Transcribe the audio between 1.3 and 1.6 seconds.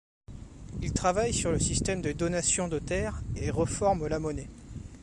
sur le